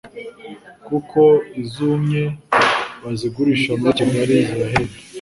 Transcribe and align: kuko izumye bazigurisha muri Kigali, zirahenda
kuko 0.87 1.21
izumye 1.61 2.21
bazigurisha 3.03 3.71
muri 3.79 3.91
Kigali, 3.99 4.35
zirahenda 4.47 4.95